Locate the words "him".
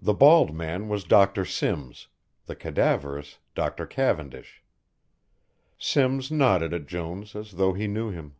8.12-8.36